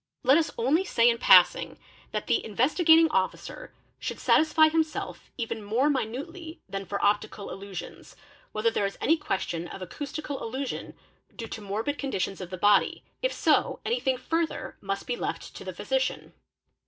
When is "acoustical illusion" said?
9.83-10.95